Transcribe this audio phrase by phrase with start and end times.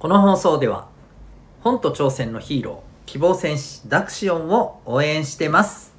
[0.00, 0.88] この放送では
[1.60, 5.92] 本と挑戦のヒーロー希望戦士ダクシオンを応援してます。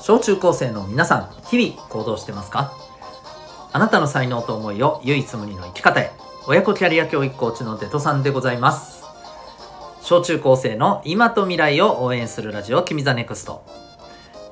[0.00, 2.87] 小中高生の皆さん日々行動してますか？
[3.72, 6.10] あなたの才能と思いを唯一無二の生き方へ。
[6.46, 9.04] 親子キャリア教育コーチのデトさんでございます。
[10.00, 13.66] 小中高生の今と未来を応援するラジオ君ザネクスト。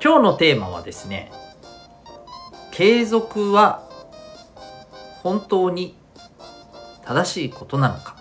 [0.05, 1.33] 今日のテーマはですね
[2.71, 3.89] 継続は
[5.23, 5.97] 本当に
[7.03, 8.17] 正しいことなのか？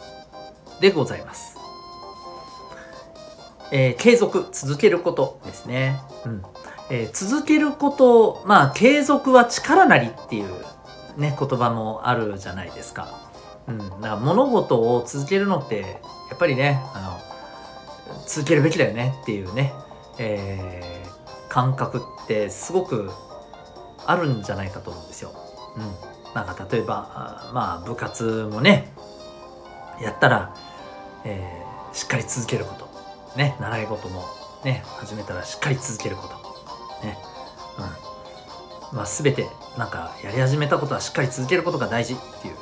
[0.80, 1.58] でございます。
[3.74, 6.44] えー、継続続けることですね、うん。
[6.90, 10.50] えー、続けることまあ継続は力なりっていう
[11.18, 13.08] ね言葉もあるじゃないですか,、
[13.68, 15.88] うん、だから物事を続けるのってや
[16.36, 17.20] っぱりねあ
[18.12, 19.74] の続けるべきだよねっていうね、
[20.18, 23.12] えー、感覚ってすごく
[24.06, 25.32] あるんじゃないかと思うんですよ。
[25.76, 28.94] うん、なんか例えばまあ部活もね
[30.02, 30.54] やったら、
[31.24, 32.86] えー、しっかり続けること
[33.36, 34.24] ね、習い事も
[34.64, 37.06] ね、始めたらしっかり続けること。
[37.06, 37.18] ね。
[38.96, 42.56] まあ全てなんかやり始めたことはしっかり続けることが大事っていう、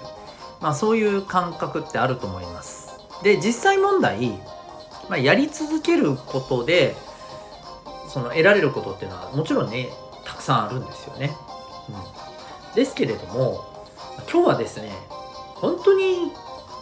[0.60, 2.90] まあそういう感覚ってあると思います。
[3.24, 4.30] で、実際問題、
[5.10, 6.96] まあ、やり続けることで、
[8.10, 9.90] その得られることっていうのはもちろんね、
[10.26, 11.32] たくさんあるんですよね。
[11.90, 12.76] うん。
[12.76, 13.64] ですけれども、
[14.32, 14.92] 今日はですね、
[15.56, 16.32] 本当に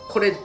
[0.09, 0.36] これ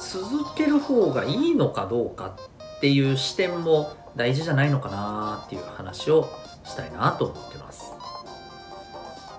[0.00, 2.34] 続ける方がいいのかどうか
[2.78, 6.28] っていう視点も大事じゃないのかなっていう話を
[6.64, 8.01] したいなと思ってます。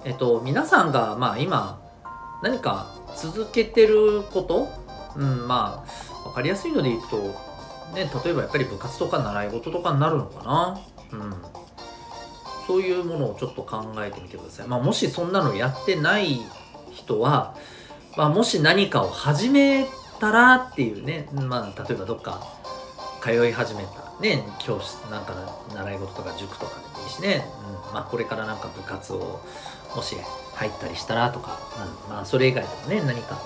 [0.06, 1.82] えっと、皆さんが、まあ今、
[2.42, 4.68] 何か続けてること、
[5.16, 5.86] うん、ま
[6.24, 7.18] あ、わかりやすいので言うと、
[7.94, 10.80] ね、例えばやっぱり部活とか習い事とかになるのかな？
[11.12, 11.34] うん。
[12.66, 14.68] そういうものをちょっと考えてみてください。
[14.68, 16.42] まあ、もしそんなのやってない
[16.92, 17.56] 人は、
[18.18, 19.88] まあ、もし何かを始め
[20.20, 22.42] たらっていうね、まあ、例えばどっか
[23.22, 25.34] 通い始めたね教室なんか
[25.74, 27.46] 習い事とか塾とかでもいいしね、
[27.88, 29.42] うんまあ、これからなんか部活を
[29.96, 30.16] もし
[30.54, 31.60] 入ったりしたらとか、
[32.08, 33.40] うん、まあそれ以外でもね何か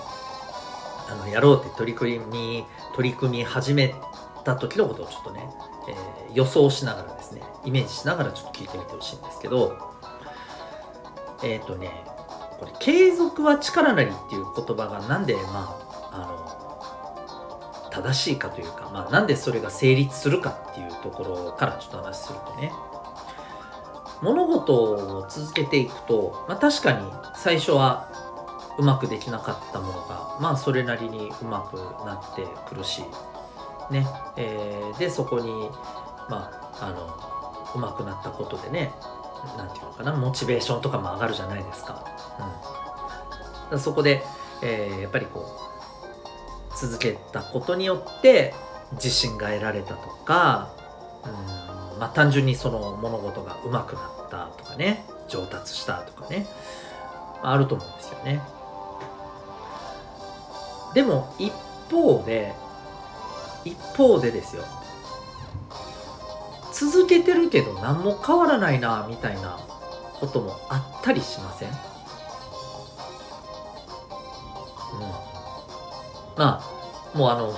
[1.08, 2.64] あのやろうって取り組み
[2.94, 3.94] 取り組み始め
[4.44, 5.48] た時のことをちょっとね、
[5.88, 9.78] えー、予想しながらですねイメージしながらちょっと聞いてみてほしいんですけど
[11.42, 11.90] えっ、ー、とね
[12.58, 16.58] これ継続は力なりっていう言葉がなんでまああの
[17.90, 22.72] 正しいかというか、まあ、なんでそれが成立するかっていうところからちょっと話するとね
[24.22, 28.10] 物事を続けていくと、まあ、確かに最初は
[28.78, 33.02] うまくできなかったものがまあそれなりにうまくなってくるし
[33.90, 34.06] ね、
[34.36, 35.70] えー、でそこに
[36.28, 38.92] まああのうまくなったことでね
[39.56, 42.04] 何て言うのかなモチベーションとかも上がるじゃないですか。
[43.70, 44.22] うん、そこで、
[44.62, 45.68] えー、やっぱりこう
[46.76, 48.54] 続けたことによって
[48.92, 50.72] 自信が得られたとか
[51.98, 55.04] まあ単純にその物事が上手くなったとかね。
[55.28, 56.46] 上達したとかね。
[57.42, 58.40] あると思うんですよね。
[60.94, 61.52] でも一
[61.90, 62.54] 方で
[63.64, 64.64] 一方でですよ。
[66.72, 69.58] 続けてるけど何も変わらないなみたいな
[70.20, 71.68] こともあったりしません？
[71.68, 71.76] うん。
[76.36, 76.62] まあ
[77.18, 77.54] もうあの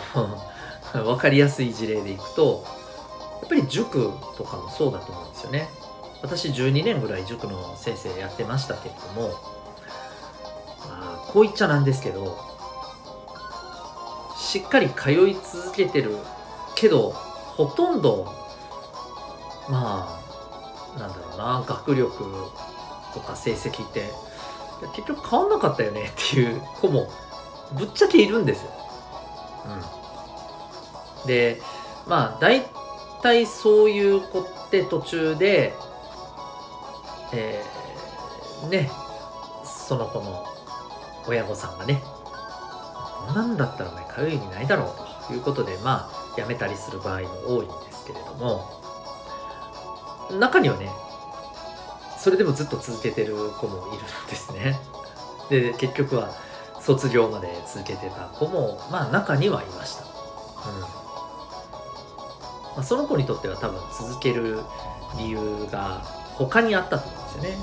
[1.04, 2.64] 分かりやすい事例でいくと
[3.50, 5.68] ぱり塾とかもそうだと思うんですよね
[6.22, 9.34] 私12年ぐらい塾の先生やってましたけれどもま
[10.88, 12.38] あこう言っちゃなんですけど
[14.38, 16.16] しっかり通い続けてる
[16.76, 18.32] けどほとんど
[19.68, 20.20] ま
[20.96, 22.24] あなんだろうな学力
[23.14, 24.04] とか成績って
[24.94, 27.08] 結局変わんなかったよねっていう子も
[27.76, 28.70] ぶっちゃけいるんですよ。
[31.22, 31.60] うん、で
[32.08, 32.64] まあ大
[33.22, 35.74] 体そういう子って途中で、
[37.32, 38.90] えー、ね
[39.64, 40.44] その子の
[41.26, 42.02] 親御さんがね
[43.26, 48.80] こんなんだったらお前通う意味ないだろうということでまあやめたりする場合も多いんですけれども
[50.38, 50.88] 中にはね
[52.18, 54.78] それでもずっと続けてる子もいるんですね。
[55.48, 56.30] で結局は
[56.80, 60.99] 卒業まで続けてた子もまあ中にはいました、うん
[62.74, 64.60] まあ、その子にとっては多分続ける
[65.18, 66.02] 理由が
[66.34, 67.56] 他にあったと思うんですよね、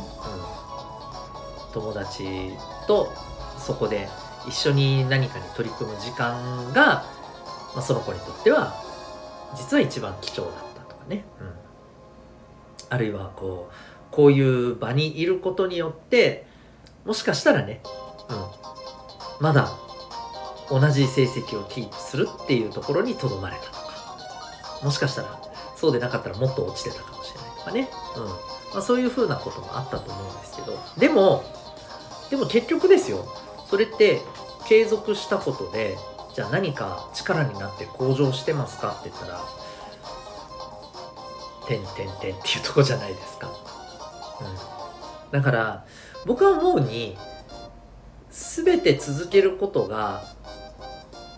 [1.67, 2.51] うん、友達
[2.87, 3.11] と
[3.57, 4.07] そこで
[4.47, 7.03] 一緒に何かに取り組む時間が、
[7.73, 8.75] まあ、その子にとっては
[9.55, 11.51] 実は一番貴重だったとかね、うん、
[12.89, 13.73] あるいはこう
[14.11, 16.45] こういう場にいることによって
[17.05, 17.81] もしかしたらね、
[18.29, 19.69] うん、まだ
[20.69, 23.76] 同じ成績をキープするっていうところにとどまれた
[24.83, 25.39] もしかしたら
[25.75, 28.23] そうでなかったらもっと落ちてたかもしれないとかね、うん。
[28.25, 30.77] まあ、そういうふうなこともあったと思うんですけど。
[30.97, 31.43] でも
[32.29, 33.25] でも結局ですよ。
[33.69, 34.21] それって
[34.67, 35.97] 継続したことで
[36.33, 39.41] じゃあ何か力になって向上してますかって言ったら
[41.67, 43.49] 「てんてんてん」っていうとこじゃないですか。
[44.41, 44.43] う
[45.29, 45.85] ん、だから
[46.25, 47.17] 僕は思うに
[48.29, 50.23] 全て続けることが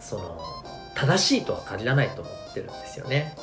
[0.02, 0.42] その
[0.96, 3.36] 正しいとは限らないと思ってるんですよね。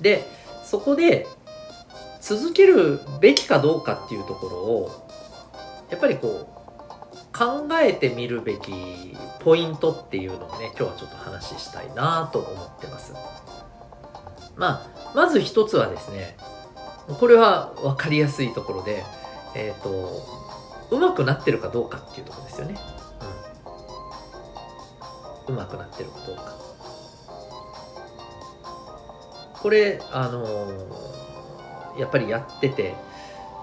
[0.00, 0.24] で
[0.64, 1.26] そこで
[2.20, 5.08] 続けるべきかどうかっていうところを
[5.90, 6.60] やっぱりこう
[7.36, 13.14] 考えてみるべきポイントっていうのをね今日はちょっと話したいなと思ってます。
[14.56, 16.36] まあまず一つはですね
[17.18, 19.04] これは分かりやすいところで
[19.54, 20.22] えっ、ー、と
[20.90, 22.74] うまくなってるかどうかっていうとこですよね。
[25.48, 26.69] うん、うまくなってるかどうか。
[29.62, 32.94] これあのー、やっぱりやってて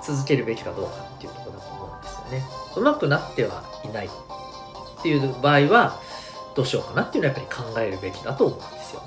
[0.04, 2.46] 続けるべきかどうかっていうとこだと思うんですよね。
[2.76, 4.10] うまくなってはいないっ
[5.02, 6.00] ていう場合は
[6.56, 9.02] どうしようかなっていうのはやっぱり考えるべきだと思うんですよ。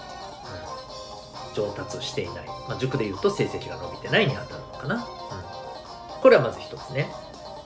[1.49, 2.47] うん、上達していない。
[2.69, 4.95] まあ、塾で言うと成績が伸びてないに当たるのかな。
[4.97, 7.09] うん、これはまず一つね。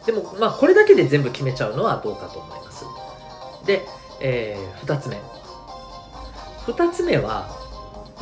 [0.06, 2.84] でもまあこれだけで全部決めちゃうのはどうかと思います。
[3.64, 3.86] で、
[4.20, 5.18] えー、2つ目。
[6.66, 7.63] 2つ目は、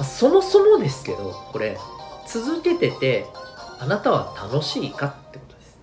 [0.03, 1.79] そもそもですけど、これ、
[2.27, 3.27] 続けてて、
[3.79, 5.79] あなたは楽しいかってことです。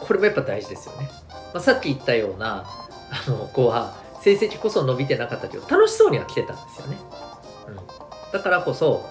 [0.00, 1.10] これもやっぱ大事ですよね。
[1.52, 2.64] まあ、さっき言ったような、
[3.26, 6.96] あの子は成績こそ伸びてなかったけど、楽しそうには来てたんですよね。
[7.68, 7.76] うん。
[8.32, 9.04] だからこそ、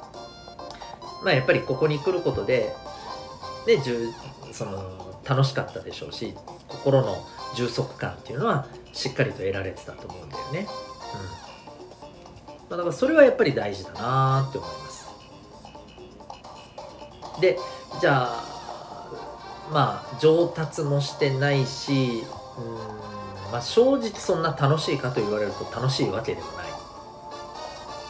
[1.23, 2.73] まあやっぱりここに来ることで、
[3.65, 3.79] で
[4.53, 6.33] その楽しかったでしょうし
[6.69, 7.17] 心の
[7.55, 10.59] 充足感っていうのはしっかりと得られてたと思うんだよね。
[10.59, 11.46] うん、
[12.69, 15.07] だからそれはやっぱり大事だなって思います。
[17.39, 17.57] で
[18.01, 18.43] じゃあ
[19.71, 22.23] まあ上達もしてないし
[22.57, 26.67] うん、まあ、正直そんな楽しいかと言われると楽しいわけでもない。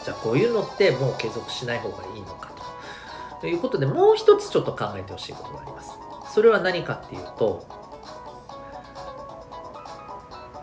[0.08, 5.98] じゃあこういうのってもう継続しない方がいいのかとということでもう一つちょっと考えてほしいことがあります
[6.32, 7.66] それは何かっていうと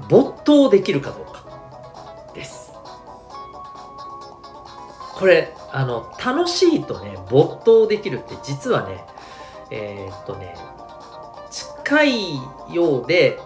[0.10, 1.46] 没頭できるかどうか
[2.34, 2.65] です
[5.16, 9.04] これあの楽しいとね没頭できるって実はね
[9.72, 10.56] えー、っとね
[11.50, 12.36] 近い
[12.70, 13.40] ようで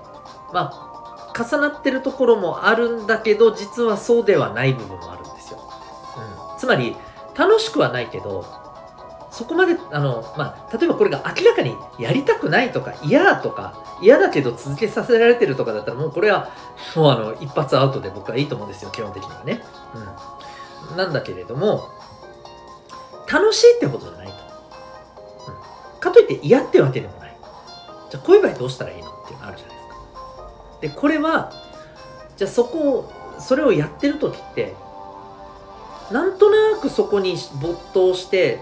[0.51, 5.59] まあ重なってるところもあるんだけど実はそうではない部分もあるんですよ、
[6.51, 6.95] うん、つまり
[7.37, 8.45] 楽しくはないけど
[9.31, 16.49] そこまであの、まあ、例えばこれが明らかにやりたくないとか嫌とか嫌だけど続けさせられてるとかだったらもうこれは
[16.95, 19.61] もうあの一発アウトで僕はいいと思うんですよ基本的にはね。
[19.93, 20.07] うん、
[20.95, 21.89] なんだけれども
[23.31, 24.33] 楽しいってことじゃないと。
[24.33, 27.37] うん、かといって嫌ってわけでもない。
[28.09, 29.95] じゃあこういう場合どうしたらいいのっていうのあるじゃないですか。
[30.81, 31.51] でこれは
[32.37, 34.75] じゃあそこをそれをやってる時って
[36.11, 38.61] なんとなくそこに没頭して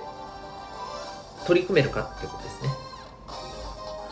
[1.45, 2.69] 取り組めるかってことですね。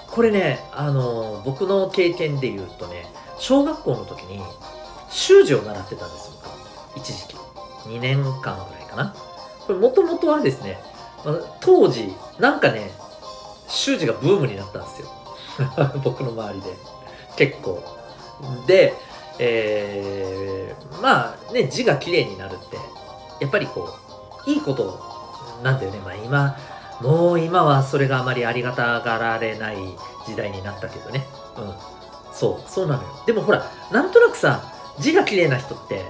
[0.10, 3.06] これね、あの、僕の経験で言うとね、
[3.38, 4.42] 小学校の時に
[5.10, 6.98] 習字を習ってたんです僕。
[6.98, 7.45] 一時期。
[7.88, 9.16] 2年間ぐらいかな。
[9.66, 10.80] これもともとはですね、
[11.60, 12.92] 当時、なんかね、
[13.68, 15.08] 習字がブームになったんですよ。
[16.04, 16.70] 僕の周りで。
[17.36, 17.84] 結構。
[18.68, 18.94] で、
[19.40, 22.78] えー、まあね、字が綺麗になるって、
[23.40, 23.94] やっぱりこ
[24.46, 25.00] う、いいこと
[25.64, 26.00] なんだよね。
[26.00, 26.58] まあ今、
[27.02, 29.78] もう今はそれがあまりありがたがられない
[30.26, 31.26] 時代になったけどね。
[31.58, 31.74] うん。
[32.32, 33.10] そう、そうなのよ。
[33.26, 34.62] でもほら、なんとなくさ、
[35.00, 36.06] 字が綺麗な人って、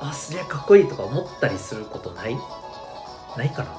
[0.00, 2.36] あ、すげえかっこいいとか思ったりすることない？
[3.36, 3.70] ないかな？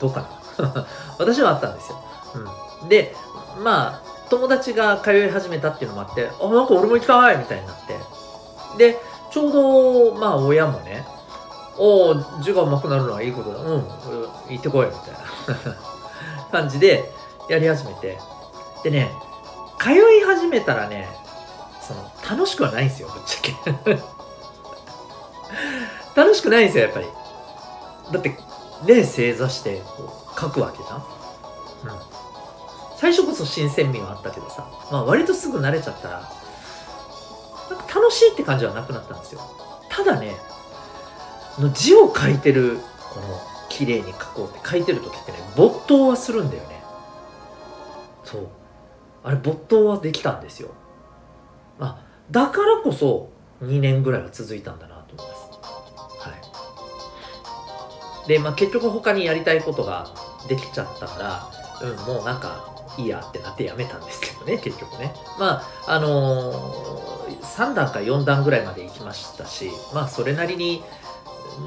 [0.00, 0.28] どうか
[0.58, 0.86] な？
[1.18, 1.98] 私はあったんですよ。
[2.82, 2.88] うん。
[2.88, 3.14] で、
[3.62, 7.36] まあ、友達が通い始めたっていうのもあって、あ、なんか俺も行きたい！
[7.36, 7.98] みたいになって。
[8.78, 8.98] で、
[9.30, 11.06] ちょうど、まあ親もね、
[11.78, 13.58] おお字が上手くなるのはいいことだ。
[13.60, 13.88] うん
[14.48, 14.86] 行ってこい！
[14.86, 15.70] みたいな
[16.60, 17.10] 感じで
[17.48, 18.18] やり始めて。
[18.82, 19.12] でね
[19.78, 21.08] 通い始めたらね
[21.80, 24.02] その楽しくはないんですよぶっちゃけ。
[26.14, 27.06] 楽しくないんですよやっぱり。
[28.12, 28.36] だって
[28.84, 31.04] ね正座してこう書くわけじゃん、うん、
[32.96, 36.32] 最初こそ新鮮味はあったけどさ、まあ、割とすぐ慣れちゃったら
[37.70, 39.40] なんか楽しいって感じはなくなったんですよ。
[39.88, 40.34] ただね
[41.58, 42.78] の字を書いてる
[43.12, 46.82] この綺麗に書こうって書いてる時ってね没頭はするんだよね。
[48.24, 48.46] そう。
[49.24, 50.70] あれ没頭はできたんですよ。
[51.78, 51.98] まあ
[52.30, 53.30] だからこそ
[53.62, 55.41] 2年ぐらいは続いたんだなと思います。
[55.41, 55.41] はい
[58.26, 60.08] でまあ結局他にやりたいことが
[60.48, 61.50] できちゃったか
[61.82, 65.12] らうんもうなんかいいやってなってやめたんですけどね結局ね。
[65.38, 70.82] まああのー、3段か4段ぐらいまで行きましたしまあそれなりに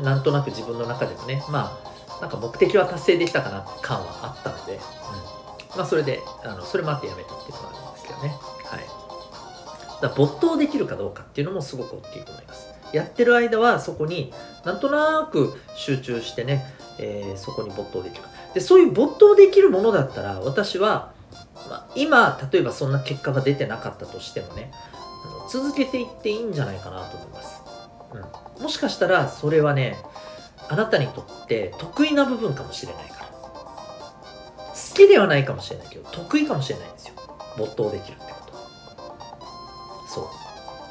[0.04, 8.30] なんとなく自分の中でもねまあなんか目的は達成できたかな感はあったので、うん、まあそれであのそれもあってやめたっていうのがあるんですけどね。
[8.66, 9.06] はい。
[10.02, 12.75] だ没頭できるかどうかっていうのもすごく大きいと思います。
[12.94, 16.66] やってる間はそこになんとなく集中してね、
[17.00, 18.24] えー、そこに没頭できる。
[18.54, 21.14] でそういう没頭できるものだったら私は、
[21.70, 24.72] まあ、今例えばそんな結果が出てなかったとしてもね
[25.50, 27.62] 続けていっていいんじゃないかなと思います、
[28.58, 29.98] うん、もしかしたらそれはね
[30.70, 33.26] あなたにとって得意な部分かもしれないから。
[33.26, 37.16] 好きではないかもしれないけど得意かもしれないんですよ。
[37.58, 38.54] 没頭できるってこと。
[40.08, 40.26] そう。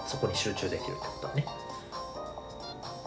[0.09, 1.47] そこに集中できるってことはね。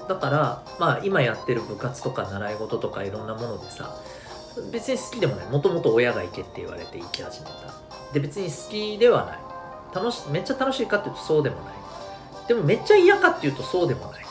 [0.07, 3.95] だからまあ今やってる部活とか習い事とかいろんなものでさ
[4.71, 5.47] 別に好きでもない。
[5.49, 7.53] もともと親が行けって言われて行き始めた。
[8.13, 9.39] で別に好きではない。
[9.93, 11.73] 楽しめっちゃ楽しいかっていうとそうでもない。
[12.47, 14.25] でもめっちゃ嫌かっていうとそうでもない。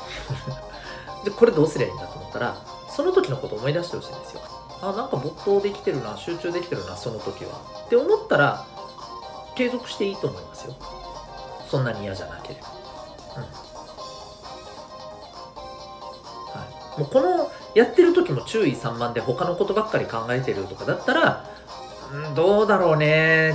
[1.25, 2.57] でこれどうすりゃいいんだと思ったら
[2.89, 4.41] その時のこと思い出してほしいんですよ。
[4.83, 7.61] あなんか没頭できてるな集中できてるなその時は。
[7.87, 8.65] って思ったら
[9.55, 10.75] 継続していいと思いますよ。
[11.71, 12.69] そんなに嫌じゃなければ。
[16.99, 21.45] もうこのやってる時も注意散漫で他のことばっかり考えてるとかだったら、
[22.13, 23.55] うん、どうだろうね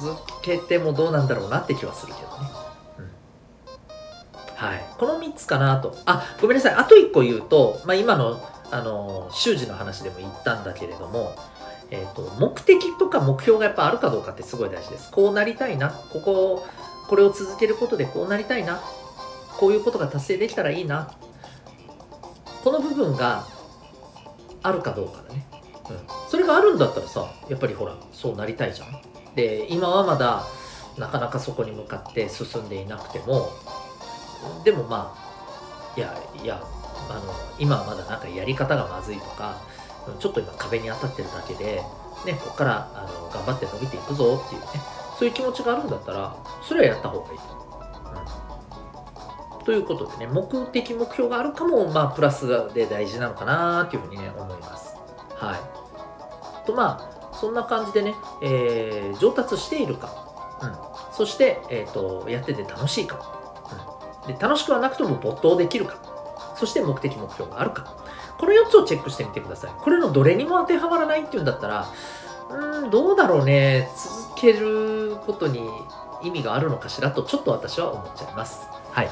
[0.00, 2.50] 続けてもどうなんだろうなって気はするけどね、
[2.98, 4.84] うん、はい。
[4.98, 5.96] この3つかなと。
[6.06, 6.74] あごめんなさい。
[6.74, 11.36] あと1個言うと、まあ、今のあの習字の話でも言ったんだけれども
[11.90, 15.10] えー、と目的とか目標がやっぱあるかどうかってすごい大事です。
[15.10, 16.66] こうなりたいな、ここ、
[17.08, 18.80] これを続けることでこうなりたいな、
[19.58, 21.12] こういうことが達成できたらいいな
[22.64, 23.46] この部分が
[24.62, 25.46] あるかどうかだね、
[25.90, 25.96] うん、
[26.30, 28.88] それがあるんだったらさやっぱりほらそうなりたいじゃん。
[29.34, 30.46] で今はまだ
[30.96, 33.50] なかなかそこに向かって進んでいなくても
[34.64, 36.62] でもまあいやいや
[37.10, 37.22] あの
[37.58, 39.60] 今はまだなんかやり方がまずいとか
[40.18, 41.82] ちょっと今壁に当たってるだけで、
[42.24, 44.66] ね、ここからあの頑張って伸びていくぞっていうね
[45.18, 46.34] そういう気持ちがあるんだったら
[46.66, 47.73] それはやった方がいいと。
[49.64, 54.94] ということでね、目的、目標があるかも、まあ、プラスで大事なのかなというふうにね、思います。
[55.34, 56.66] はい。
[56.66, 60.10] と、まあ、そんな感じでね、えー、上達しているか、
[60.62, 60.72] うん。
[61.12, 63.20] そして、えっ、ー、と、やってて楽しいか、
[64.26, 64.34] うん。
[64.34, 65.96] で、楽しくはなくとも没頭できるか、
[66.56, 67.96] そして目的、目標があるか。
[68.38, 69.70] この4つをチェックしてみてください。
[69.78, 71.86] これのどれにも当てはまらないっていうんだったら、
[72.50, 73.88] うん、どうだろうね。
[73.96, 75.68] 続けることに
[76.22, 78.68] 意味があるのかしらと、ちょっと私は思っちゃいます。
[78.90, 79.08] はい。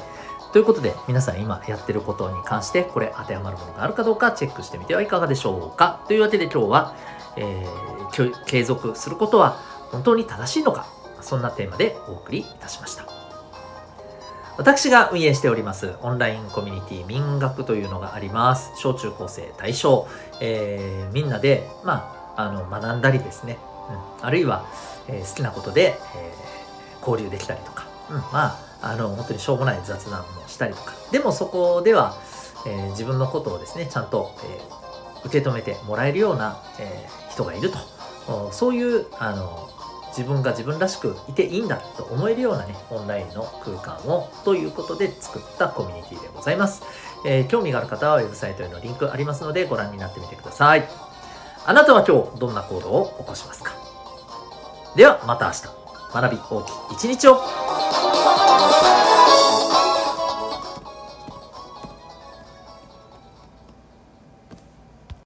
[0.53, 6.05] ということで皆さん今やってることに関してこれ当てはまるものがあるかどうかチェックしてみてはいかがでしょうか。
[6.09, 6.95] というわけで今日は、
[7.37, 9.53] えー、継続することは
[9.91, 10.87] 本当に正しいのか
[11.23, 13.07] そんなテーマでお送りいたしました。
[14.59, 18.73] 私が運営しておりますオンラインコミュニティ民学というのがあります。
[18.77, 20.07] 小中高生対象、
[20.41, 23.57] えー、みんなで、まあ、あの学んだりですね、
[24.21, 24.67] うん、あるいは、
[25.09, 26.33] えー、好きなことで、え
[27.01, 30.93] 交流できたりとか、うん、まああの本当にしょうもない雑談もしたりとか。
[31.11, 32.17] でもそこでは、
[32.67, 37.79] えー、自分のことをですねちゃんと、えー、受け止めてもらえるような、えー、人がいると。
[38.53, 39.69] そういうあの
[40.17, 46.83] 自分が自分らしくいていいんだと思えるようなねオンラインの空間をということで作ったコミュニティでございます、
[47.27, 50.87] えー、興味がある方はウェブサイトへのリンクありますのでご覧になってみてください。
[51.65, 53.73] あなたは今日どんな行動を起こしますか？
[54.95, 55.63] ではまた明日。
[56.13, 57.41] 学び大きい一日を。